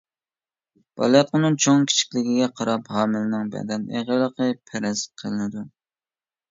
بالىياتقۇنىڭ 1.01 1.57
چوڭ-كىچىكلىكىگە 1.65 2.49
قاراپ 2.61 2.91
ھامىلىنىڭ 2.97 3.55
بەدەن 3.59 3.87
ئېغىرلىقى 3.95 4.53
پەرەز 4.73 5.07
قىلىنىدۇ. 5.23 5.71